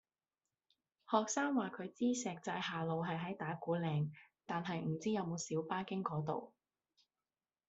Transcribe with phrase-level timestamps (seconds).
[1.11, 4.09] 學生話佢知石寨下路係喺打鼓嶺，
[4.47, 6.53] 但係唔知有冇小巴經嗰度